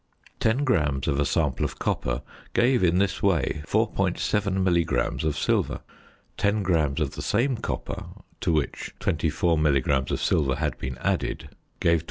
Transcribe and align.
Ten 0.39 0.63
grams 0.63 1.07
of 1.07 1.19
a 1.19 1.25
sample 1.27 1.63
of 1.63 1.77
copper 1.77 2.23
gave 2.55 2.83
in 2.83 2.97
this 2.97 3.21
way 3.21 3.61
4.7 3.67 4.59
milligrams 4.63 5.23
of 5.23 5.37
silver. 5.37 5.81
Ten 6.37 6.63
grams 6.63 6.99
of 6.99 7.11
the 7.11 7.21
same 7.21 7.55
copper, 7.57 8.05
to 8.39 8.51
which 8.51 8.95
24 8.99 9.59
milligrams 9.59 10.09
of 10.09 10.19
silver 10.19 10.55
had 10.55 10.75
been 10.79 10.97
added 11.01 11.49
gave 11.79 11.99
28. 11.99 11.99